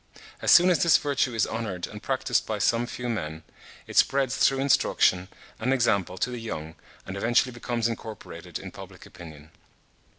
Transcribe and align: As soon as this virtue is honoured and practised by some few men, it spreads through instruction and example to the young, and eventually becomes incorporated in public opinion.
As 0.41 0.49
soon 0.49 0.71
as 0.71 0.81
this 0.81 0.97
virtue 0.97 1.35
is 1.35 1.45
honoured 1.45 1.85
and 1.85 2.01
practised 2.01 2.47
by 2.47 2.57
some 2.57 2.87
few 2.87 3.07
men, 3.07 3.43
it 3.85 3.97
spreads 3.97 4.35
through 4.37 4.57
instruction 4.59 5.27
and 5.59 5.71
example 5.71 6.17
to 6.17 6.31
the 6.31 6.41
young, 6.41 6.73
and 7.05 7.15
eventually 7.15 7.51
becomes 7.51 7.87
incorporated 7.87 8.57
in 8.57 8.71
public 8.71 9.05
opinion. 9.05 9.51